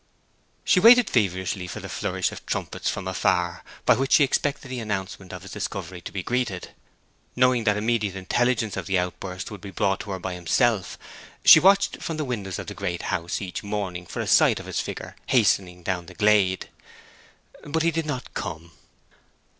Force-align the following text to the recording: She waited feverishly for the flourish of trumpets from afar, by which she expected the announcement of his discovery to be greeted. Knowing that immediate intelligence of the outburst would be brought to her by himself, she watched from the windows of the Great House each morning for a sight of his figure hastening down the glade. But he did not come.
She 0.63 0.79
waited 0.79 1.11
feverishly 1.11 1.67
for 1.67 1.79
the 1.79 1.87
flourish 1.87 2.31
of 2.31 2.43
trumpets 2.47 2.89
from 2.89 3.07
afar, 3.07 3.63
by 3.85 3.93
which 3.93 4.13
she 4.13 4.23
expected 4.23 4.69
the 4.69 4.79
announcement 4.79 5.31
of 5.31 5.43
his 5.43 5.51
discovery 5.51 6.01
to 6.01 6.11
be 6.11 6.23
greeted. 6.23 6.69
Knowing 7.35 7.65
that 7.65 7.77
immediate 7.77 8.15
intelligence 8.15 8.75
of 8.75 8.87
the 8.87 8.97
outburst 8.97 9.51
would 9.51 9.61
be 9.61 9.69
brought 9.69 9.99
to 9.99 10.09
her 10.09 10.17
by 10.17 10.33
himself, 10.33 10.97
she 11.45 11.59
watched 11.59 12.01
from 12.01 12.17
the 12.17 12.25
windows 12.25 12.57
of 12.57 12.65
the 12.65 12.73
Great 12.73 13.03
House 13.13 13.43
each 13.43 13.61
morning 13.61 14.07
for 14.07 14.21
a 14.21 14.25
sight 14.25 14.59
of 14.59 14.65
his 14.65 14.79
figure 14.79 15.15
hastening 15.27 15.83
down 15.83 16.07
the 16.07 16.15
glade. 16.15 16.69
But 17.63 17.83
he 17.83 17.91
did 17.91 18.07
not 18.07 18.33
come. 18.33 18.71